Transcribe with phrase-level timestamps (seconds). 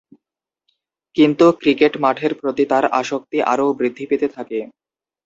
[1.15, 4.59] কিন্তু ক্রিকেট মাঠের প্রতি তার আসক্তি আরও বৃদ্ধি পেতে থাকে।